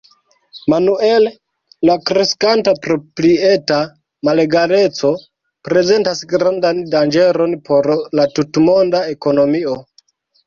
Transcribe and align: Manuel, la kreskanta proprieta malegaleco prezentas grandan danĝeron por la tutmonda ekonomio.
Manuel, 0.73 1.25
la 1.89 1.95
kreskanta 2.09 2.71
proprieta 2.85 3.75
malegaleco 4.29 5.11
prezentas 5.69 6.23
grandan 6.33 6.81
danĝeron 6.95 7.55
por 7.69 7.91
la 8.21 8.27
tutmonda 8.39 9.03
ekonomio. 9.13 9.77